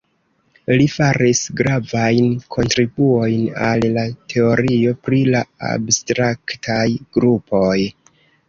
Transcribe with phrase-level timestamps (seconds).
[0.77, 6.89] Li faris gravajn kontribuojn al la teorio pri la abstraktaj
[7.19, 7.77] grupoj.